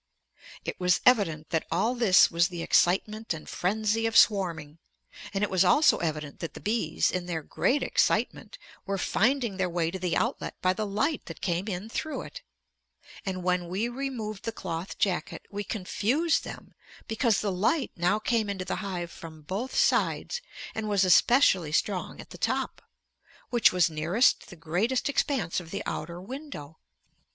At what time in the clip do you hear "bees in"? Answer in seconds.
6.59-7.27